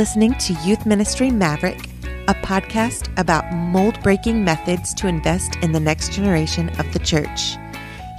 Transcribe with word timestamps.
Listening 0.00 0.32
to 0.36 0.54
Youth 0.64 0.86
Ministry 0.86 1.30
Maverick, 1.30 1.78
a 2.26 2.32
podcast 2.32 3.12
about 3.20 3.52
mold 3.52 4.02
breaking 4.02 4.42
methods 4.42 4.94
to 4.94 5.06
invest 5.06 5.56
in 5.56 5.72
the 5.72 5.78
next 5.78 6.12
generation 6.12 6.70
of 6.80 6.90
the 6.94 6.98
church. 7.00 7.58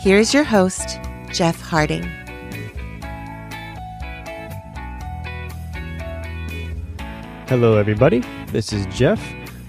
Here's 0.03 0.31
your 0.31 0.43
host, 0.43 0.99
Jeff 1.31 1.59
Harding. 1.59 2.03
Hello, 7.47 7.77
everybody. 7.77 8.19
This 8.49 8.71
is 8.71 8.85
Jeff. 8.95 9.19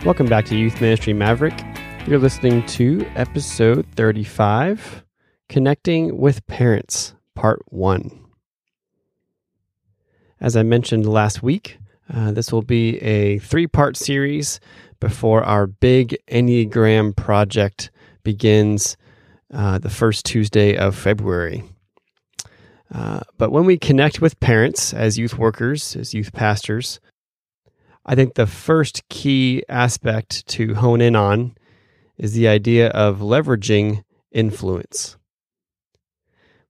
Welcome 0.05 0.27
back 0.27 0.45
to 0.49 0.55
Youth 0.55 0.83
Ministry 0.83 1.15
Maverick. 1.15 1.59
You're 2.07 2.19
listening 2.19 2.67
to 2.67 3.07
episode 3.17 3.87
35 3.97 5.03
Connecting 5.49 6.19
with 6.19 6.47
Parents, 6.47 7.15
Part 7.35 7.63
1. 7.73 8.21
As 10.43 10.57
I 10.57 10.63
mentioned 10.63 11.07
last 11.07 11.43
week, 11.43 11.79
uh, 12.15 12.33
this 12.33 12.53
will 12.53 12.63
be 12.63 12.99
a 12.99 13.39
three 13.39 13.67
part 13.67 13.97
series 13.97 14.61
before 15.01 15.43
our 15.43 15.67
big 15.67 16.17
Enneagram 16.29 17.17
project 17.17 17.91
begins 18.23 18.97
uh, 19.53 19.79
the 19.79 19.91
first 19.91 20.25
Tuesday 20.25 20.77
of 20.77 20.95
February. 20.95 21.65
Uh, 22.93 23.21
but 23.39 23.51
when 23.51 23.65
we 23.65 23.79
connect 23.79 24.21
with 24.21 24.39
parents 24.41 24.93
as 24.93 25.19
youth 25.19 25.39
workers, 25.39 25.97
as 25.97 26.13
youth 26.13 26.33
pastors, 26.33 27.01
I 28.05 28.15
think 28.15 28.35
the 28.35 28.47
first 28.47 29.09
key 29.09 29.65
aspect 29.69 30.47
to 30.49 30.75
hone 30.75 31.01
in 31.01 31.17
on 31.17 31.55
is 32.19 32.35
the 32.35 32.49
idea 32.49 32.89
of 32.91 33.21
leveraging 33.21 34.05
influence. 34.31 35.17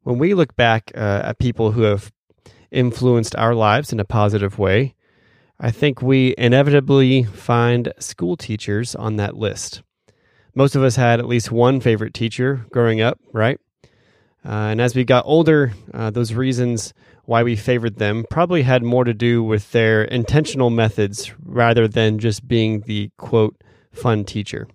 When 0.03 0.19
we 0.19 0.35
look 0.35 0.55
back 0.57 0.93
uh, 0.95 1.23
at 1.25 1.39
people 1.39 1.73
who 1.73 1.83
have 1.83 2.13
influenced 2.71 3.35
our 3.37 3.55
lives 3.55 3.93
in 3.93 4.01
a 4.01 4.05
positive 4.05 4.59
way, 4.59 4.95
I 5.65 5.71
think 5.71 6.03
we 6.03 6.35
inevitably 6.37 7.23
find 7.23 7.93
school 8.01 8.37
teachers 8.37 8.97
on 8.97 9.15
that 9.17 9.37
list. 9.37 9.83
Most 10.57 10.75
of 10.75 10.83
us 10.83 10.97
had 10.97 11.21
at 11.21 11.29
least 11.29 11.53
one 11.53 11.81
favorite 11.81 12.15
teacher 12.15 12.67
growing 12.73 13.01
up, 13.01 13.21
right? 13.33 13.61
Uh, 14.45 14.71
and 14.71 14.81
as 14.81 14.97
we 14.97 15.05
got 15.05 15.25
older, 15.25 15.73
uh, 15.95 16.11
those 16.11 16.35
reasons 16.35 16.93
why 17.27 17.45
we 17.45 17.55
favored 17.55 17.95
them 17.99 18.25
probably 18.29 18.63
had 18.63 18.83
more 18.83 19.05
to 19.05 19.15
do 19.15 19.41
with 19.45 19.71
their 19.71 20.03
intentional 20.03 20.69
methods 20.69 21.33
rather 21.41 21.87
than 21.87 22.19
just 22.19 22.49
being 22.49 22.81
the 22.81 23.11
quote, 23.17 23.55
fun 23.93 24.25
teacher. 24.25 24.67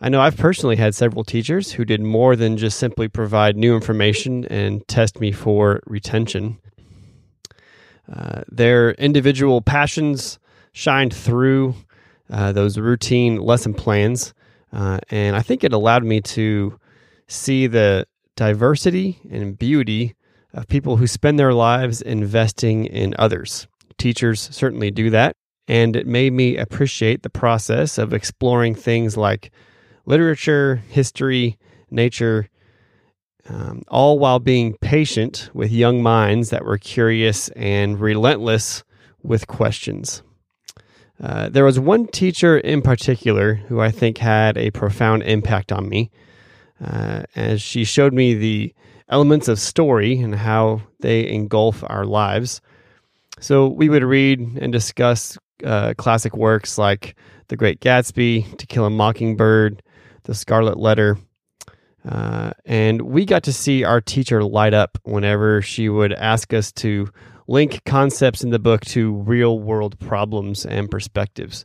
I 0.00 0.08
know 0.08 0.22
I've 0.22 0.38
personally 0.38 0.76
had 0.76 0.94
several 0.94 1.22
teachers 1.22 1.72
who 1.72 1.84
did 1.84 2.00
more 2.00 2.34
than 2.34 2.56
just 2.56 2.78
simply 2.78 3.08
provide 3.08 3.58
new 3.58 3.74
information 3.74 4.46
and 4.46 4.88
test 4.88 5.20
me 5.20 5.32
for 5.32 5.82
retention. 5.86 6.58
Uh, 8.12 8.42
their 8.48 8.92
individual 8.92 9.60
passions 9.60 10.38
shined 10.72 11.14
through 11.14 11.74
uh, 12.30 12.52
those 12.52 12.78
routine 12.78 13.36
lesson 13.36 13.74
plans, 13.74 14.34
uh, 14.72 14.98
and 15.10 15.36
I 15.36 15.42
think 15.42 15.64
it 15.64 15.72
allowed 15.72 16.04
me 16.04 16.20
to 16.20 16.78
see 17.26 17.66
the 17.66 18.06
diversity 18.36 19.20
and 19.30 19.58
beauty 19.58 20.14
of 20.52 20.68
people 20.68 20.96
who 20.96 21.06
spend 21.06 21.38
their 21.38 21.54
lives 21.54 22.02
investing 22.02 22.86
in 22.86 23.14
others. 23.18 23.66
Teachers 23.98 24.40
certainly 24.52 24.90
do 24.90 25.10
that, 25.10 25.36
and 25.68 25.96
it 25.96 26.06
made 26.06 26.32
me 26.32 26.56
appreciate 26.56 27.22
the 27.22 27.30
process 27.30 27.98
of 27.98 28.12
exploring 28.12 28.74
things 28.74 29.16
like 29.16 29.50
literature, 30.06 30.76
history, 30.88 31.58
nature, 31.90 32.48
um, 33.48 33.82
all 33.88 34.18
while 34.18 34.38
being 34.38 34.76
patient 34.78 35.50
with 35.52 35.70
young 35.70 36.02
minds 36.02 36.50
that 36.50 36.64
were 36.64 36.78
curious 36.78 37.48
and 37.50 38.00
relentless 38.00 38.84
with 39.22 39.46
questions. 39.46 40.22
Uh, 41.22 41.48
there 41.48 41.64
was 41.64 41.78
one 41.78 42.06
teacher 42.06 42.58
in 42.58 42.82
particular 42.82 43.54
who 43.54 43.80
I 43.80 43.90
think 43.90 44.18
had 44.18 44.58
a 44.58 44.70
profound 44.70 45.22
impact 45.22 45.72
on 45.72 45.88
me, 45.88 46.10
uh, 46.84 47.22
as 47.36 47.62
she 47.62 47.84
showed 47.84 48.12
me 48.12 48.34
the 48.34 48.74
elements 49.08 49.48
of 49.48 49.58
story 49.58 50.18
and 50.18 50.34
how 50.34 50.82
they 51.00 51.28
engulf 51.28 51.84
our 51.86 52.04
lives. 52.04 52.60
So 53.40 53.68
we 53.68 53.88
would 53.88 54.02
read 54.02 54.40
and 54.40 54.72
discuss 54.72 55.38
uh, 55.62 55.94
classic 55.96 56.36
works 56.36 56.78
like 56.78 57.16
The 57.48 57.56
Great 57.56 57.80
Gatsby, 57.80 58.56
To 58.58 58.66
Kill 58.66 58.86
a 58.86 58.90
Mockingbird, 58.90 59.82
The 60.24 60.34
Scarlet 60.34 60.78
Letter. 60.78 61.18
Uh, 62.06 62.52
and 62.64 63.02
we 63.02 63.24
got 63.24 63.42
to 63.44 63.52
see 63.52 63.84
our 63.84 64.00
teacher 64.00 64.42
light 64.44 64.74
up 64.74 64.98
whenever 65.04 65.62
she 65.62 65.88
would 65.88 66.12
ask 66.12 66.52
us 66.52 66.70
to 66.72 67.08
link 67.46 67.82
concepts 67.84 68.42
in 68.42 68.50
the 68.50 68.58
book 68.58 68.82
to 68.82 69.14
real 69.14 69.58
world 69.58 69.98
problems 69.98 70.66
and 70.66 70.90
perspectives. 70.90 71.64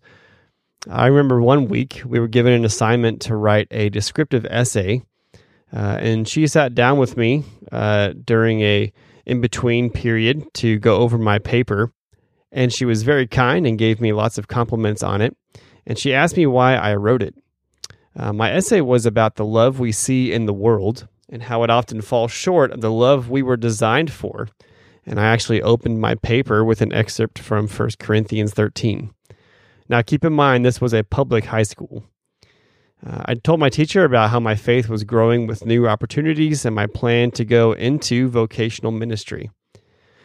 I 0.89 1.07
remember 1.07 1.41
one 1.41 1.67
week 1.67 2.01
we 2.05 2.19
were 2.19 2.27
given 2.27 2.53
an 2.53 2.63
assignment 2.63 3.21
to 3.23 3.35
write 3.35 3.67
a 3.71 3.89
descriptive 3.89 4.45
essay, 4.49 5.01
uh, 5.73 5.97
and 5.99 6.27
she 6.27 6.47
sat 6.47 6.73
down 6.73 6.97
with 6.97 7.17
me 7.17 7.43
uh, 7.71 8.13
during 8.23 8.61
a 8.61 8.93
in 9.25 9.41
between 9.41 9.91
period 9.91 10.43
to 10.55 10.79
go 10.79 10.97
over 10.97 11.17
my 11.17 11.37
paper, 11.37 11.91
and 12.51 12.73
she 12.73 12.85
was 12.85 13.03
very 13.03 13.27
kind 13.27 13.67
and 13.67 13.77
gave 13.77 13.99
me 13.99 14.13
lots 14.13 14.37
of 14.37 14.47
compliments 14.47 15.03
on 15.03 15.21
it. 15.21 15.35
And 15.85 15.99
she 15.99 16.13
asked 16.13 16.37
me 16.37 16.45
why 16.45 16.75
I 16.75 16.95
wrote 16.95 17.21
it. 17.21 17.35
Uh, 18.15 18.33
my 18.33 18.51
essay 18.51 18.81
was 18.81 19.05
about 19.05 19.35
the 19.35 19.45
love 19.45 19.79
we 19.79 19.91
see 19.91 20.31
in 20.31 20.45
the 20.45 20.53
world 20.53 21.07
and 21.29 21.43
how 21.43 21.63
it 21.63 21.69
often 21.69 22.01
falls 22.01 22.31
short 22.31 22.71
of 22.71 22.81
the 22.81 22.91
love 22.91 23.29
we 23.29 23.41
were 23.41 23.57
designed 23.57 24.11
for. 24.11 24.47
And 25.05 25.19
I 25.19 25.25
actually 25.25 25.61
opened 25.61 26.01
my 26.01 26.15
paper 26.15 26.63
with 26.63 26.81
an 26.81 26.93
excerpt 26.93 27.39
from 27.39 27.67
1 27.67 27.89
Corinthians 27.99 28.53
13. 28.53 29.11
Now, 29.87 30.01
keep 30.01 30.23
in 30.23 30.33
mind, 30.33 30.65
this 30.65 30.81
was 30.81 30.93
a 30.93 31.03
public 31.03 31.45
high 31.45 31.63
school. 31.63 32.03
Uh, 33.05 33.23
I 33.25 33.35
told 33.35 33.59
my 33.59 33.69
teacher 33.69 34.03
about 34.03 34.29
how 34.29 34.39
my 34.39 34.55
faith 34.55 34.89
was 34.89 35.03
growing 35.03 35.47
with 35.47 35.65
new 35.65 35.87
opportunities 35.87 36.65
and 36.65 36.75
my 36.75 36.85
plan 36.85 37.31
to 37.31 37.45
go 37.45 37.71
into 37.71 38.27
vocational 38.27 38.91
ministry. 38.91 39.49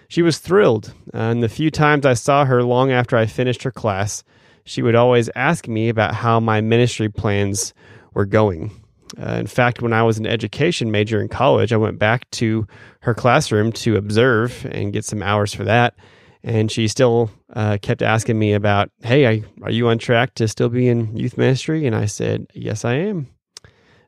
She 0.09 0.23
was 0.23 0.39
thrilled, 0.39 0.93
uh, 1.15 1.19
and 1.19 1.43
the 1.43 1.49
few 1.49 1.71
times 1.71 2.05
I 2.05 2.15
saw 2.15 2.45
her 2.45 2.63
long 2.63 2.91
after 2.91 3.17
I 3.17 3.27
finished 3.27 3.63
her 3.63 3.71
class, 3.71 4.25
she 4.65 4.83
would 4.83 4.95
always 4.95 5.31
ask 5.35 5.69
me 5.69 5.89
about 5.89 6.15
how 6.15 6.41
my 6.41 6.61
ministry 6.61 7.09
plans 7.09 7.75
were 8.15 8.27
going. 8.27 8.71
Uh, 9.19 9.35
in 9.35 9.47
fact, 9.47 9.83
when 9.83 9.93
I 9.93 10.03
was 10.03 10.19
an 10.19 10.27
education 10.27 10.91
major 10.91 11.21
in 11.21 11.29
college, 11.29 11.73
I 11.73 11.77
went 11.77 11.99
back 11.99 12.29
to 12.33 12.67
her 13.01 13.15
classroom 13.15 13.71
to 13.73 13.97
observe 13.97 14.67
and 14.71 14.93
get 14.93 15.05
some 15.05 15.23
hours 15.23 15.55
for 15.55 15.65
that. 15.65 15.95
And 16.43 16.71
she 16.71 16.89
still 16.89 17.31
uh, 17.55 17.79
kept 17.81 18.03
asking 18.03 18.39
me 18.39 18.53
about, 18.53 18.91
hey, 19.03 19.27
I, 19.27 19.45
are 19.63 19.71
you 19.71 19.89
on 19.89 19.99
track 19.99 20.35
to 20.35 20.49
still 20.49 20.69
be 20.69 20.89
in 20.89 21.17
youth 21.17 21.39
ministry? 21.39 21.87
And 21.87 21.95
I 21.95 22.07
said, 22.07 22.47
yes, 22.55 22.85
I 22.85 22.95
am. 22.95 23.29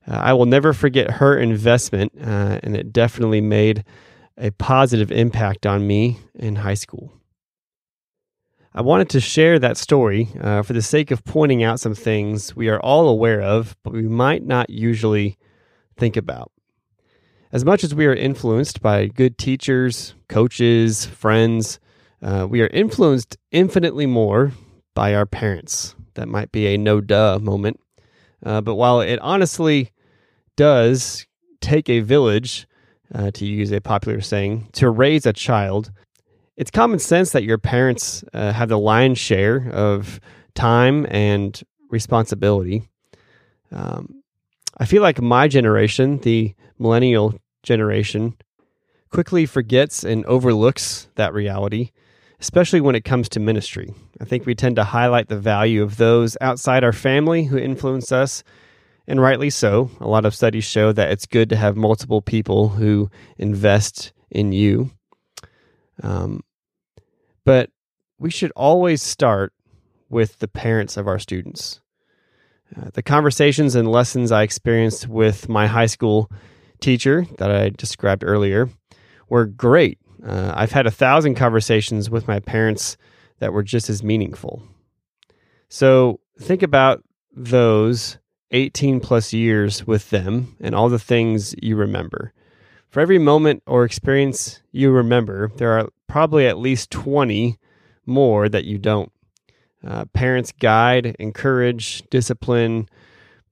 Uh, 0.09 0.17
I 0.17 0.33
will 0.35 0.47
never 0.47 0.73
forget 0.73 1.11
her 1.13 1.37
investment, 1.37 2.13
uh, 2.21 2.61
and 2.63 2.77
it 2.77 2.93
definitely 2.93 3.41
made 3.41 3.85
a 4.39 4.51
positive 4.53 5.11
impact 5.11 5.67
on 5.67 5.87
me 5.87 6.19
in 6.35 6.57
high 6.57 6.75
school. 6.75 7.13
I 8.77 8.83
wanted 8.83 9.09
to 9.11 9.21
share 9.21 9.59
that 9.59 9.79
story 9.79 10.29
uh, 10.39 10.61
for 10.61 10.75
the 10.75 10.83
sake 10.83 11.11
of 11.11 11.25
pointing 11.25 11.63
out 11.65 11.81
some 11.81 11.95
things 11.95 12.55
we 12.55 12.69
are 12.69 12.79
all 12.81 13.09
aware 13.09 13.41
of, 13.41 13.75
but 13.83 13.95
we 13.95 14.03
might 14.03 14.45
not 14.45 14.69
usually 14.69 15.39
think 15.97 16.15
about. 16.15 16.53
As 17.53 17.65
much 17.65 17.85
as 17.85 17.95
we 17.95 18.05
are 18.05 18.15
influenced 18.15 18.83
by 18.83 19.07
good 19.07 19.39
teachers, 19.39 20.15
coaches, 20.29 21.07
friends, 21.07 21.81
uh, 22.21 22.47
we 22.51 22.61
are 22.61 22.67
influenced 22.67 23.39
infinitely 23.51 24.05
more 24.05 24.53
by 24.95 25.15
our 25.15 25.25
parents. 25.25 25.95
That 26.13 26.29
might 26.29 26.53
be 26.53 26.67
a 26.67 26.77
no 26.77 27.01
duh 27.01 27.39
moment. 27.41 27.81
Uh, 28.45 28.61
but 28.61 28.75
while 28.75 29.01
it 29.01 29.19
honestly 29.21 29.91
does 30.55 31.27
take 31.63 31.89
a 31.89 32.01
village, 32.01 32.67
uh, 33.15 33.31
to 33.31 33.47
use 33.47 33.73
a 33.73 33.81
popular 33.81 34.21
saying, 34.21 34.69
to 34.73 34.91
raise 34.91 35.25
a 35.25 35.33
child, 35.33 35.93
it's 36.57 36.71
common 36.71 36.99
sense 36.99 37.31
that 37.31 37.45
your 37.45 37.59
parents 37.59 38.25
uh, 38.33 38.53
have 38.53 38.69
the 38.69 38.79
lion's 38.79 39.19
share 39.19 39.69
of 39.71 40.21
time 40.55 41.07
and 41.11 41.63
responsibility. 41.91 42.89
Um, 43.71 44.23
I 44.79 44.87
feel 44.87 45.03
like 45.03 45.21
my 45.21 45.49
generation, 45.49 46.19
the 46.19 46.55
millennial 46.79 47.35
generation, 47.63 48.37
quickly 49.11 49.47
forgets 49.47 50.05
and 50.05 50.25
overlooks 50.27 51.09
that 51.15 51.33
reality, 51.33 51.91
especially 52.41 52.81
when 52.81 52.95
it 52.95 53.05
comes 53.05 53.29
to 53.31 53.41
ministry. 53.41 53.95
I 54.21 54.25
think 54.25 54.47
we 54.47 54.55
tend 54.55 54.77
to 54.77 54.85
highlight 54.85 55.29
the 55.29 55.39
value 55.39 55.83
of 55.83 55.97
those 55.97 56.37
outside 56.41 56.85
our 56.85 56.93
family 56.93 57.45
who 57.45 57.59
influence 57.59 58.13
us, 58.13 58.43
and 59.07 59.21
rightly 59.21 59.51
so. 59.51 59.91
A 60.01 60.09
lot 60.09 60.25
of 60.25 60.35
studies 60.35 60.65
show 60.65 60.93
that 60.93 61.11
it's 61.11 61.27
good 61.27 61.49
to 61.51 61.57
have 61.57 61.77
multiple 61.77 62.21
people 62.21 62.71
who 62.71 63.11
invest 63.39 64.13
in 64.31 64.53
you. 64.53 64.91
Um, 66.03 66.43
but 67.47 67.71
we 68.19 68.29
should 68.31 68.53
always 68.57 69.03
start 69.03 69.55
with 70.11 70.41
the 70.41 70.49
parents 70.49 70.97
of 70.97 71.07
our 71.07 71.19
students. 71.19 71.81
Uh, 72.77 72.91
the 72.93 73.03
conversations 73.03 73.77
and 73.77 73.91
lessons 73.91 74.33
I 74.33 74.43
experienced 74.43 75.07
with 75.09 75.49
my 75.49 75.69
high 75.69 75.87
school 75.87 76.31
teacher 76.81 77.25
that 77.39 77.51
I 77.51 77.71
described 77.71 78.25
earlier 78.25 78.69
were 79.31 79.47
great 79.47 79.99
Uh, 80.25 80.53
I've 80.57 80.73
had 80.73 80.87
a 80.87 80.91
thousand 80.91 81.37
conversations 81.37 82.11
with 82.11 82.27
my 82.27 82.41
parents 82.41 82.97
that 83.39 83.53
were 83.53 83.63
just 83.63 83.89
as 83.89 84.03
meaningful. 84.03 84.63
So 85.69 86.21
think 86.41 86.63
about 86.63 87.05
those 87.33 88.19
18 88.51 88.99
plus 89.01 89.33
years 89.33 89.87
with 89.87 90.11
them 90.11 90.57
and 90.61 90.75
all 90.75 90.89
the 90.89 90.99
things 90.99 91.55
you 91.63 91.77
remember. 91.77 92.33
For 92.89 93.01
every 93.01 93.19
moment 93.19 93.63
or 93.67 93.85
experience 93.85 94.63
you 94.73 94.91
remember, 94.91 95.51
there 95.57 95.79
are 95.79 95.89
probably 96.07 96.47
at 96.47 96.59
least 96.59 96.91
20 96.91 97.59
more 98.07 98.49
that 98.49 98.65
you 98.65 98.79
don't. 98.79 99.13
Uh, 99.87 100.05
parents 100.07 100.53
guide, 100.53 101.15
encourage, 101.19 102.03
discipline, 102.11 102.89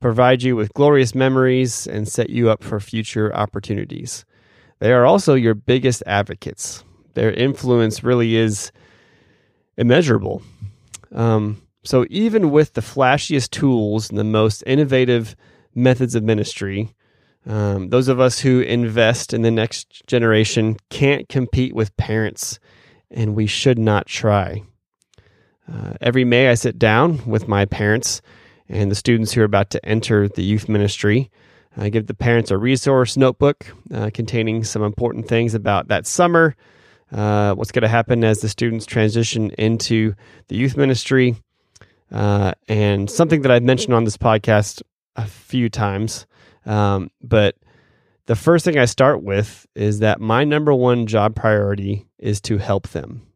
provide 0.01 0.43
you 0.43 0.57
with 0.57 0.75
glorious 0.75 1.15
memories, 1.15 1.87
and 1.87 2.09
set 2.09 2.31
you 2.31 2.51
up 2.51 2.63
for 2.63 2.81
future 2.81 3.35
opportunities. 3.35 4.25
They 4.79 4.93
are 4.93 5.05
also 5.05 5.35
your 5.35 5.55
biggest 5.55 6.03
advocates. 6.07 6.85
Their 7.15 7.33
influence 7.33 8.03
really 8.03 8.37
is 8.37 8.73
immeasurable. 9.77 10.43
Um, 11.13 11.63
so, 11.85 12.07
even 12.11 12.51
with 12.51 12.75
the 12.75 12.81
flashiest 12.81 13.51
tools 13.51 14.11
and 14.11 14.19
the 14.19 14.25
most 14.25 14.63
innovative 14.67 15.37
methods 15.75 16.15
of 16.15 16.25
ministry, 16.25 16.95
um, 17.47 17.91
those 17.91 18.09
of 18.09 18.21
us 18.21 18.41
who 18.41 18.61
invest 18.61 19.35
in 19.35 19.43
the 19.43 19.51
next 19.51 20.07
generation 20.07 20.77
can't 20.91 21.29
compete 21.29 21.75
with 21.75 21.97
parents, 21.97 22.59
and 23.11 23.35
we 23.35 23.47
should 23.47 23.79
not 23.79 24.07
try. 24.07 24.63
Uh, 25.71 25.95
every 26.01 26.25
May, 26.25 26.49
I 26.49 26.55
sit 26.55 26.79
down 26.79 27.25
with 27.27 27.49
my 27.49 27.65
parents 27.65 28.23
and 28.69 28.91
the 28.91 28.97
students 28.97 29.33
who 29.33 29.41
are 29.43 29.45
about 29.45 29.71
to 29.71 29.85
enter 29.85 30.29
the 30.29 30.43
youth 30.43 30.69
ministry. 30.69 31.31
I 31.77 31.89
give 31.91 32.07
the 32.07 32.15
parents 32.15 32.51
a 32.51 32.59
resource 32.59 33.17
notebook 33.17 33.67
uh, 33.93 34.11
containing 34.15 34.65
some 34.65 34.83
important 34.83 35.29
things 35.29 35.55
about 35.55 35.89
that 35.89 36.07
summer, 36.07 36.55
uh, 37.13 37.55
what's 37.55 37.73
going 37.73 37.83
to 37.83 37.89
happen 37.89 38.25
as 38.25 38.41
the 38.41 38.49
students 38.49 38.87
transition 38.87 39.51
into 39.59 40.15
the 40.49 40.57
youth 40.57 40.77
ministry, 40.77 41.37
uh, 42.13 42.53
and 42.69 43.11
something 43.11 43.43
that 43.43 43.51
I've 43.51 43.63
mentioned 43.63 43.95
on 43.95 44.05
this 44.05 44.17
podcast 44.17 44.83
a 45.17 45.27
few 45.27 45.69
times. 45.69 46.27
Um, 46.67 47.11
but 47.23 47.57
the 48.27 48.37
first 48.37 48.65
thing 48.65 48.79
I 48.79 48.87
start 48.87 49.23
with 49.23 49.67
is 49.75 49.99
that 49.99 50.21
my 50.21 50.45
number 50.45 50.73
one 50.73 51.07
job 51.07 51.35
priority 51.35 52.07
is 52.19 52.41
to 52.43 52.59
help 52.59 52.89
them. 52.89 53.27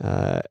Uh, 0.00 0.42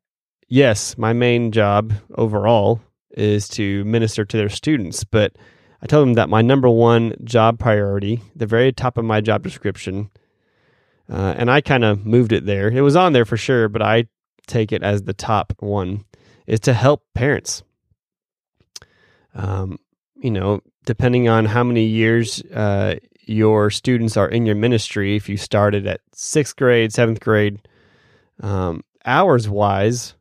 yes, 0.48 0.98
my 0.98 1.14
main 1.14 1.52
job 1.52 1.94
overall 2.16 2.82
is 3.12 3.48
to 3.48 3.86
minister 3.86 4.26
to 4.26 4.38
their 4.38 4.50
students, 4.50 5.04
but 5.04 5.36
I 5.82 5.86
tell 5.86 6.02
them 6.02 6.14
that 6.14 6.30
my 6.30 6.42
number 6.42 6.70
one 6.70 7.14
job 7.24 7.60
priority, 7.60 8.22
the 8.36 8.46
very 8.46 8.72
top 8.72 8.98
of 8.98 9.06
my 9.06 9.22
job 9.22 9.44
description, 9.44 10.10
uh, 11.10 11.36
and 11.38 11.52
I 11.52 11.62
kind 11.62 11.84
of 11.84 12.06
moved 12.06 12.32
it 12.32 12.46
there. 12.46 12.70
It 12.70 12.82
was 12.82 12.96
on 12.96 13.14
there 13.14 13.26
for 13.26 13.38
sure, 13.38 13.68
but 13.68 13.82
I 13.82 14.08
take 14.48 14.72
it 14.72 14.84
as 14.84 15.04
the 15.04 15.14
top 15.14 15.54
one, 15.60 16.06
is 16.48 16.62
to 16.62 16.74
help 16.74 17.04
parents. 17.14 17.64
Um, 19.36 19.80
you 20.24 20.32
know, 20.32 20.62
depending 20.86 21.28
on 21.28 21.46
how 21.46 21.64
many 21.64 21.84
years 21.84 22.42
uh, 22.54 22.96
your 23.26 23.70
students 23.70 24.16
are 24.16 24.30
in 24.30 24.46
your 24.46 24.56
ministry, 24.56 25.18
if 25.18 25.28
you 25.28 25.36
started 25.36 25.86
at 25.86 26.00
sixth 26.14 26.56
grade, 26.56 26.94
seventh 26.94 27.20
grade, 27.20 27.60
um, 28.40 28.84
hours 29.06 29.50
wise, 29.50 30.16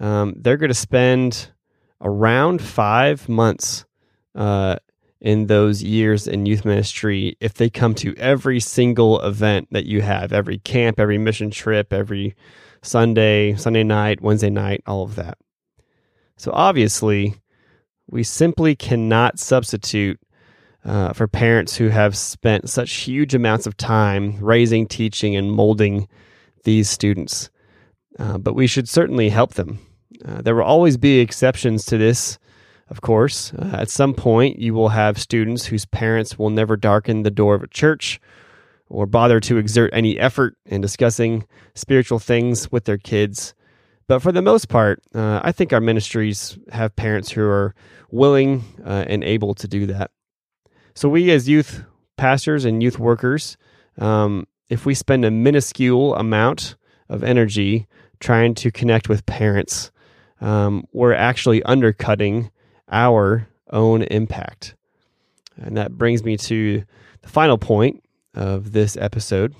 um, 0.00 0.34
they're 0.38 0.56
going 0.56 0.70
to 0.70 0.74
spend 0.74 1.50
around 2.00 2.62
five 2.62 3.28
months 3.28 3.84
uh, 4.34 4.76
in 5.20 5.46
those 5.48 5.82
years 5.82 6.26
in 6.26 6.46
youth 6.46 6.64
ministry 6.64 7.36
if 7.40 7.52
they 7.52 7.68
come 7.68 7.94
to 7.94 8.16
every 8.16 8.58
single 8.58 9.20
event 9.20 9.68
that 9.70 9.84
you 9.84 10.00
have, 10.00 10.32
every 10.32 10.56
camp, 10.56 10.98
every 10.98 11.18
mission 11.18 11.50
trip, 11.50 11.92
every 11.92 12.34
Sunday, 12.80 13.54
Sunday 13.56 13.84
night, 13.84 14.22
Wednesday 14.22 14.48
night, 14.48 14.82
all 14.86 15.02
of 15.02 15.16
that. 15.16 15.36
So 16.38 16.52
obviously, 16.54 17.34
we 18.10 18.22
simply 18.22 18.74
cannot 18.74 19.38
substitute 19.38 20.20
uh, 20.84 21.12
for 21.12 21.28
parents 21.28 21.76
who 21.76 21.88
have 21.88 22.16
spent 22.16 22.68
such 22.68 22.92
huge 22.92 23.34
amounts 23.34 23.66
of 23.66 23.76
time 23.76 24.36
raising, 24.40 24.86
teaching, 24.86 25.36
and 25.36 25.52
molding 25.52 26.08
these 26.64 26.88
students. 26.88 27.50
Uh, 28.18 28.38
but 28.38 28.54
we 28.54 28.66
should 28.66 28.88
certainly 28.88 29.28
help 29.28 29.54
them. 29.54 29.78
Uh, 30.24 30.42
there 30.42 30.54
will 30.54 30.62
always 30.62 30.96
be 30.96 31.20
exceptions 31.20 31.84
to 31.84 31.96
this, 31.96 32.38
of 32.88 33.00
course. 33.00 33.52
Uh, 33.54 33.76
at 33.78 33.90
some 33.90 34.14
point, 34.14 34.58
you 34.58 34.74
will 34.74 34.88
have 34.88 35.18
students 35.18 35.66
whose 35.66 35.86
parents 35.86 36.38
will 36.38 36.50
never 36.50 36.76
darken 36.76 37.22
the 37.22 37.30
door 37.30 37.54
of 37.54 37.62
a 37.62 37.68
church 37.68 38.20
or 38.88 39.06
bother 39.06 39.38
to 39.40 39.56
exert 39.56 39.90
any 39.92 40.18
effort 40.18 40.56
in 40.66 40.80
discussing 40.80 41.46
spiritual 41.74 42.18
things 42.18 42.70
with 42.72 42.84
their 42.84 42.98
kids. 42.98 43.54
But 44.10 44.22
for 44.22 44.32
the 44.32 44.42
most 44.42 44.68
part, 44.68 45.00
uh, 45.14 45.40
I 45.44 45.52
think 45.52 45.72
our 45.72 45.80
ministries 45.80 46.58
have 46.72 46.96
parents 46.96 47.30
who 47.30 47.44
are 47.44 47.76
willing 48.10 48.64
uh, 48.84 49.04
and 49.06 49.22
able 49.22 49.54
to 49.54 49.68
do 49.68 49.86
that. 49.86 50.10
So, 50.96 51.08
we 51.08 51.30
as 51.30 51.48
youth 51.48 51.84
pastors 52.16 52.64
and 52.64 52.82
youth 52.82 52.98
workers, 52.98 53.56
um, 53.98 54.48
if 54.68 54.84
we 54.84 54.94
spend 54.94 55.24
a 55.24 55.30
minuscule 55.30 56.16
amount 56.16 56.74
of 57.08 57.22
energy 57.22 57.86
trying 58.18 58.56
to 58.56 58.72
connect 58.72 59.08
with 59.08 59.26
parents, 59.26 59.92
um, 60.40 60.88
we're 60.92 61.14
actually 61.14 61.62
undercutting 61.62 62.50
our 62.90 63.46
own 63.70 64.02
impact. 64.02 64.74
And 65.56 65.76
that 65.76 65.96
brings 65.96 66.24
me 66.24 66.36
to 66.36 66.82
the 67.22 67.28
final 67.28 67.58
point 67.58 68.02
of 68.34 68.72
this 68.72 68.96
episode. 68.96 69.54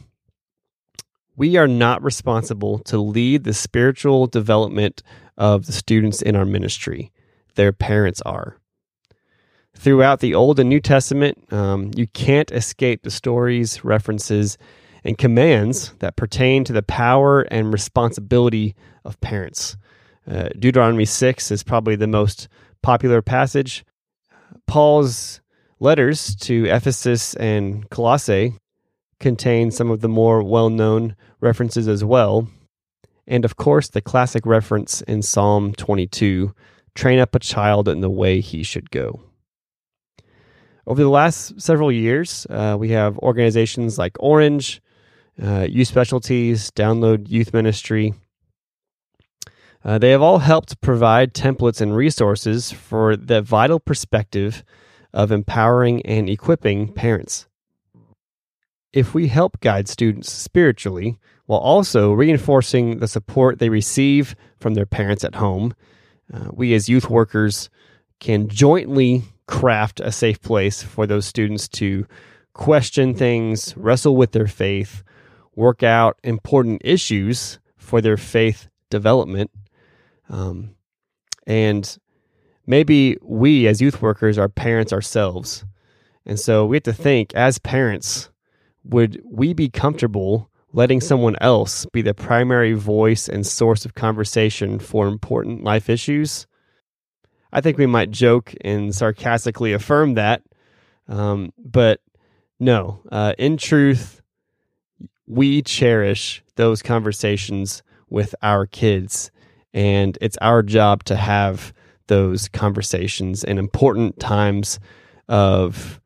We 1.40 1.56
are 1.56 1.66
not 1.66 2.02
responsible 2.02 2.80
to 2.80 2.98
lead 2.98 3.44
the 3.44 3.54
spiritual 3.54 4.26
development 4.26 5.02
of 5.38 5.64
the 5.64 5.72
students 5.72 6.20
in 6.20 6.36
our 6.36 6.44
ministry, 6.44 7.12
their 7.54 7.72
parents 7.72 8.20
are. 8.26 8.58
Throughout 9.74 10.20
the 10.20 10.34
Old 10.34 10.60
and 10.60 10.68
New 10.68 10.80
Testament, 10.80 11.50
um, 11.50 11.92
you 11.96 12.06
can't 12.08 12.52
escape 12.52 13.04
the 13.04 13.10
stories, 13.10 13.82
references, 13.82 14.58
and 15.02 15.16
commands 15.16 15.94
that 16.00 16.14
pertain 16.14 16.62
to 16.64 16.74
the 16.74 16.82
power 16.82 17.40
and 17.40 17.72
responsibility 17.72 18.74
of 19.06 19.18
parents. 19.22 19.78
Uh, 20.30 20.50
Deuteronomy 20.58 21.06
6 21.06 21.50
is 21.50 21.62
probably 21.62 21.96
the 21.96 22.06
most 22.06 22.48
popular 22.82 23.22
passage. 23.22 23.82
Paul's 24.66 25.40
letters 25.78 26.36
to 26.36 26.66
Ephesus 26.66 27.32
and 27.36 27.88
Colossae 27.88 28.59
contain 29.20 29.70
some 29.70 29.90
of 29.90 30.00
the 30.00 30.08
more 30.08 30.42
well 30.42 30.70
known 30.70 31.14
references 31.40 31.86
as 31.86 32.02
well. 32.02 32.48
And 33.26 33.44
of 33.44 33.56
course, 33.56 33.88
the 33.88 34.00
classic 34.00 34.44
reference 34.44 35.02
in 35.02 35.22
Psalm 35.22 35.72
22 35.74 36.54
train 36.94 37.18
up 37.18 37.34
a 37.34 37.38
child 37.38 37.88
in 37.88 38.00
the 38.00 38.10
way 38.10 38.40
he 38.40 38.62
should 38.62 38.90
go. 38.90 39.20
Over 40.86 41.02
the 41.02 41.10
last 41.10 41.60
several 41.60 41.92
years, 41.92 42.46
uh, 42.50 42.76
we 42.78 42.88
have 42.90 43.18
organizations 43.18 43.98
like 43.98 44.16
Orange, 44.18 44.82
uh, 45.40 45.66
Youth 45.70 45.86
Specialties, 45.86 46.70
Download 46.72 47.28
Youth 47.28 47.54
Ministry, 47.54 48.14
uh, 49.84 49.98
they 49.98 50.10
have 50.10 50.22
all 50.22 50.38
helped 50.38 50.80
provide 50.80 51.32
templates 51.32 51.80
and 51.80 51.96
resources 51.96 52.70
for 52.70 53.16
the 53.16 53.40
vital 53.40 53.80
perspective 53.80 54.62
of 55.12 55.32
empowering 55.32 56.02
and 56.02 56.28
equipping 56.28 56.92
parents. 56.92 57.46
If 58.92 59.14
we 59.14 59.28
help 59.28 59.60
guide 59.60 59.88
students 59.88 60.32
spiritually 60.32 61.18
while 61.46 61.60
also 61.60 62.12
reinforcing 62.12 62.98
the 62.98 63.08
support 63.08 63.58
they 63.58 63.68
receive 63.68 64.34
from 64.58 64.74
their 64.74 64.86
parents 64.86 65.24
at 65.24 65.36
home, 65.36 65.74
uh, 66.32 66.48
we 66.52 66.74
as 66.74 66.88
youth 66.88 67.08
workers 67.08 67.70
can 68.18 68.48
jointly 68.48 69.24
craft 69.46 70.00
a 70.00 70.12
safe 70.12 70.40
place 70.40 70.82
for 70.82 71.06
those 71.06 71.26
students 71.26 71.68
to 71.68 72.06
question 72.52 73.14
things, 73.14 73.76
wrestle 73.76 74.16
with 74.16 74.32
their 74.32 74.46
faith, 74.46 75.02
work 75.54 75.82
out 75.82 76.18
important 76.22 76.80
issues 76.84 77.58
for 77.76 78.00
their 78.00 78.16
faith 78.16 78.68
development, 78.90 79.50
um, 80.28 80.74
and 81.46 81.98
maybe 82.66 83.16
we 83.22 83.66
as 83.66 83.80
youth 83.80 84.00
workers 84.02 84.38
are 84.38 84.48
parents 84.48 84.92
ourselves. 84.92 85.64
And 86.26 86.38
so 86.38 86.66
we 86.66 86.76
have 86.76 86.84
to 86.84 86.92
think 86.92 87.34
as 87.34 87.58
parents, 87.58 88.30
would 88.84 89.22
we 89.24 89.52
be 89.52 89.68
comfortable 89.68 90.50
letting 90.72 91.00
someone 91.00 91.36
else 91.40 91.86
be 91.92 92.02
the 92.02 92.14
primary 92.14 92.72
voice 92.72 93.28
and 93.28 93.46
source 93.46 93.84
of 93.84 93.94
conversation 93.94 94.78
for 94.78 95.08
important 95.08 95.64
life 95.64 95.88
issues? 95.88 96.46
I 97.52 97.60
think 97.60 97.78
we 97.78 97.86
might 97.86 98.10
joke 98.10 98.54
and 98.60 98.94
sarcastically 98.94 99.72
affirm 99.72 100.14
that. 100.14 100.42
Um, 101.08 101.52
but 101.58 102.00
no, 102.60 103.00
uh, 103.10 103.34
in 103.38 103.56
truth, 103.56 104.22
we 105.26 105.62
cherish 105.62 106.42
those 106.56 106.82
conversations 106.82 107.82
with 108.08 108.34
our 108.42 108.66
kids 108.66 109.30
and 109.72 110.18
it's 110.20 110.36
our 110.40 110.62
job 110.62 111.04
to 111.04 111.16
have 111.16 111.72
those 112.08 112.48
conversations 112.48 113.44
in 113.44 113.58
important 113.58 114.18
times 114.18 114.80
of 115.28 116.00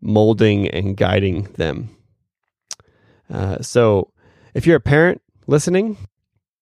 molding 0.00 0.68
and 0.68 0.96
guiding 0.96 1.44
them. 1.54 1.93
Uh, 3.34 3.60
so, 3.60 4.12
If 4.54 4.68
you're 4.68 4.76
a 4.76 4.80
parent 4.80 5.20
listening, 5.48 5.96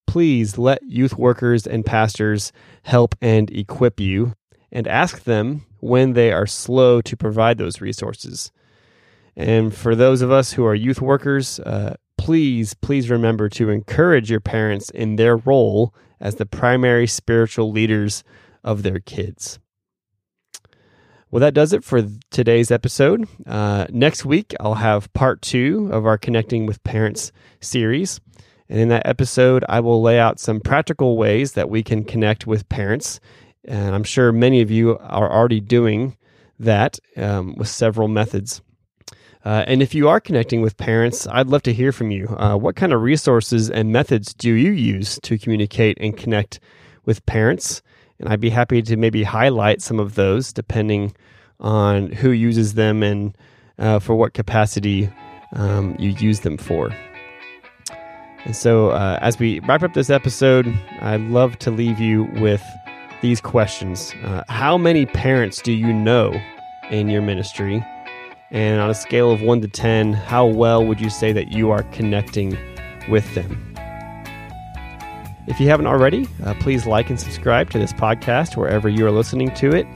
please 0.07 0.57
let 0.57 0.83
youth 0.83 1.19
workers 1.19 1.67
and 1.67 1.85
pastors 1.85 2.51
help 2.85 3.15
and 3.21 3.51
equip 3.51 4.01
you 4.01 4.33
and 4.73 4.89
ask 4.89 5.25
them 5.25 5.67
when 5.81 6.15
they 6.15 6.33
are 6.33 6.47
slow 6.47 7.03
to 7.03 7.17
provide 7.17 7.59
those 7.59 7.83
resources. 7.83 8.51
And 9.37 9.75
for 9.75 9.95
those 9.95 10.23
of 10.23 10.33
us 10.33 10.53
who 10.53 10.65
are 10.65 10.75
youth 10.75 11.03
workers, 11.03 11.61
uh, 11.61 11.97
please, 12.17 12.73
please 12.73 13.11
remember 13.11 13.51
to 13.51 13.69
encourage 13.69 14.31
your 14.31 14.41
parents 14.41 14.89
in 14.89 15.17
their 15.17 15.37
role 15.37 15.95
as 16.19 16.37
the 16.37 16.47
primary 16.47 17.07
spiritual 17.07 17.71
leaders 17.71 18.25
of 18.65 18.83
their 18.83 19.01
kids. 19.01 19.59
Well, 21.33 21.41
that 21.41 21.55
does 21.55 21.73
it 21.73 21.83
for 21.83 22.07
today's 22.31 22.71
episode. 22.71 23.27
Uh, 23.47 23.87
next 23.89 24.27
week, 24.27 24.55
I'll 24.61 24.75
have 24.75 25.11
part 25.15 25.41
two 25.41 25.89
of 25.91 26.05
our 26.05 26.19
Connecting 26.19 26.67
with 26.67 26.85
Parents 26.85 27.33
series. 27.59 28.21
And 28.69 28.79
in 28.79 28.89
that 28.89 29.07
episode, 29.07 29.65
I 29.67 29.81
will 29.81 30.03
lay 30.03 30.19
out 30.19 30.39
some 30.39 30.61
practical 30.61 31.17
ways 31.17 31.53
that 31.53 31.71
we 31.71 31.83
can 31.83 32.05
connect 32.05 32.47
with 32.47 32.69
parents. 32.69 33.19
And 33.65 33.95
I'm 33.95 34.05
sure 34.05 34.31
many 34.31 34.61
of 34.61 34.71
you 34.71 34.99
are 34.99 35.33
already 35.33 35.61
doing 35.61 36.19
that 36.59 36.99
um, 37.17 37.55
with 37.57 37.69
several 37.69 38.09
methods. 38.09 38.61
Uh, 39.43 39.65
and 39.67 39.81
if 39.81 39.95
you 39.95 40.11
are 40.11 40.21
connecting 40.21 40.61
with 40.61 40.77
parents, 40.77 41.27
I'd 41.27 41.47
love 41.47 41.63
to 41.63 41.73
hear 41.73 41.93
from 41.93 42.11
you. 42.11 42.27
Uh, 42.29 42.57
what 42.57 42.77
kind 42.77 42.93
of 42.93 43.01
resources 43.01 43.71
and 43.71 43.91
methods 43.91 44.35
do 44.35 44.53
you 44.53 44.73
use 44.73 45.19
to 45.23 45.39
communicate 45.39 45.97
and 45.99 46.15
connect 46.15 46.61
with 47.07 47.25
parents? 47.25 47.81
And 48.23 48.33
I'd 48.33 48.41
be 48.41 48.51
happy 48.51 48.81
to 48.83 48.97
maybe 48.97 49.25
highlight 49.25 49.83
some 49.83 49.99
of 49.99 50.15
those 50.15 50.53
depending 50.53 51.13
on 51.61 52.11
who 52.13 52.31
uses 52.31 52.75
them 52.75 53.03
and 53.03 53.37
uh, 53.79 53.99
for 53.99 54.15
what 54.15 54.33
capacity 54.33 55.11
um, 55.55 55.97
you 55.99 56.11
use 56.11 56.41
them 56.41 56.57
for. 56.57 56.91
And 58.45 58.57
so, 58.57 58.91
uh, 58.91 59.19
as 59.21 59.39
we 59.39 59.61
wrap 59.61 59.83
up 59.83 59.95
this 59.95 60.11
episode, 60.11 60.67
I'd 61.01 61.21
love 61.21 61.59
to 61.61 61.71
leave 61.71 62.01
you 62.01 62.25
with 62.41 62.63
these 63.21 63.41
questions 63.41 64.13
uh, 64.25 64.43
How 64.49 64.77
many 64.77 65.07
parents 65.07 65.63
do 65.63 65.73
you 65.73 65.93
know 65.93 66.33
in 66.91 67.09
your 67.09 67.23
ministry? 67.23 67.85
And 68.51 68.81
on 68.81 68.91
a 68.91 68.95
scale 68.95 69.31
of 69.31 69.43
1 69.43 69.63
to 69.63 69.69
10, 69.69 70.13
how 70.13 70.47
well 70.47 70.85
would 70.85 71.01
you 71.01 71.09
say 71.09 71.33
that 71.33 71.53
you 71.53 71.71
are 71.71 71.85
connecting 71.85 72.59
with 73.09 73.35
them? 73.35 73.72
If 75.49 75.59
you 75.59 75.69
haven't 75.69 75.89
already, 75.89 76.29
uh, 76.45 76.55
please 76.61 76.87
like 76.87 77.11
and 77.11 77.19
subscribe 77.19 77.69
to 77.71 77.79
this 77.79 77.93
podcast 77.93 78.57
wherever 78.57 78.89
you 78.89 79.05
are 79.07 79.11
listening 79.11 79.53
to 79.57 79.75
it. 79.75 79.87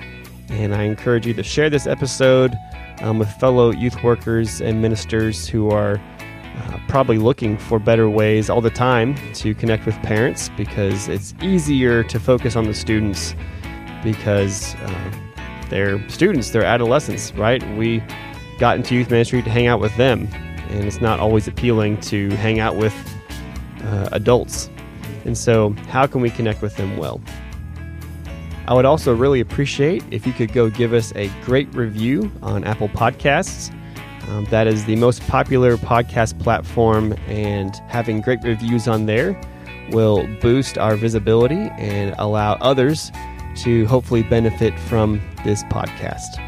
And 0.49 0.75
I 0.75 0.83
encourage 0.83 1.25
you 1.25 1.35
to 1.35 1.43
share 1.45 1.71
this 1.71 1.87
episode 1.87 2.53
um, 3.00 3.21
with 3.21 3.31
fellow 3.35 3.71
youth 3.71 4.03
workers 4.03 4.61
and 4.61 4.83
ministers 4.83 5.47
who 5.47 5.71
are 5.71 6.00
uh, 6.57 6.79
probably 6.88 7.19
looking 7.19 7.57
for 7.59 7.79
better 7.79 8.11
ways 8.11 8.50
all 8.50 8.61
the 8.61 8.71
time 8.71 9.15
to 9.35 9.55
connect 9.55 9.87
with 9.87 9.95
parents 9.97 10.49
because 10.57 11.07
it's 11.07 11.33
easier 11.41 12.03
to 12.03 12.19
focus 12.19 12.57
on 12.57 12.65
the 12.65 12.75
students 12.75 13.37
because 14.03 14.75
uh, 14.75 15.12
they're 15.69 16.09
students, 16.09 16.50
they're 16.50 16.65
adolescents, 16.65 17.33
right? 17.35 17.62
We 17.76 18.03
got 18.59 18.79
into 18.79 18.97
youth 18.97 19.11
ministry 19.11 19.43
to 19.43 19.50
hang 19.50 19.69
out 19.69 19.79
with 19.79 19.97
them, 19.97 20.29
and 20.71 20.85
it's 20.85 21.00
not 21.00 21.21
always 21.21 21.47
appealing 21.47 22.00
to 22.00 22.31
hang 22.31 22.59
out 22.59 22.75
with 22.75 22.95
uh, 23.83 24.09
adults. 24.11 24.71
And 25.26 25.37
so, 25.37 25.71
how 25.88 26.06
can 26.06 26.21
we 26.21 26.30
connect 26.30 26.62
with 26.62 26.76
them 26.76 26.97
well? 26.97 27.21
I 28.68 28.75
would 28.75 28.85
also 28.85 29.14
really 29.14 29.40
appreciate 29.40 30.02
if 30.11 30.26
you 30.26 30.33
could 30.33 30.52
go 30.52 30.71
give 30.71 30.92
us 30.92 31.12
a 31.14 31.28
great 31.45 31.73
review 31.75 32.33
on 32.42 32.64
Apple 32.64 32.88
Podcasts. 32.88 33.73
Um, 34.28 34.45
that 34.47 34.66
is 34.66 34.85
the 34.87 34.97
most 34.97 35.26
popular 35.28 35.76
podcast 35.76 36.40
platform, 36.40 37.12
and 37.26 37.75
having 37.88 38.21
great 38.21 38.42
reviews 38.42 38.88
on 38.88 39.06
there 39.06 39.40
will 39.90 40.26
boost 40.40 40.78
our 40.78 40.97
visibility 40.97 41.71
and 41.78 42.14
allow 42.18 42.54
others 42.54 43.12
to 43.56 43.87
hopefully 43.87 44.23
benefit 44.23 44.78
from 44.80 45.21
this 45.45 45.62
podcast. 45.64 46.42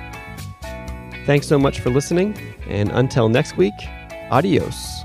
Thanks 1.25 1.47
so 1.47 1.59
much 1.59 1.81
for 1.81 1.91
listening, 1.91 2.37
and 2.69 2.91
until 2.91 3.29
next 3.29 3.57
week, 3.57 3.75
adios. 4.31 4.98